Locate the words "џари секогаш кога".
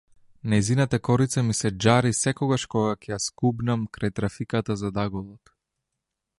1.85-2.97